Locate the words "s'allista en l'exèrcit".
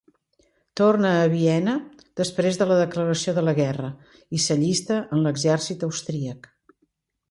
4.49-5.91